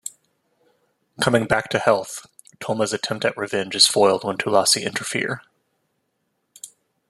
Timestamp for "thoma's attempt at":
2.59-3.37